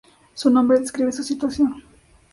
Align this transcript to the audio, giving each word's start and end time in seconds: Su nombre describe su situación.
Su 0.33 0.49
nombre 0.49 0.79
describe 0.79 1.11
su 1.11 1.21
situación. 1.23 1.83